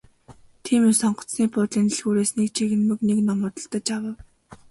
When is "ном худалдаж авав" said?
3.27-4.17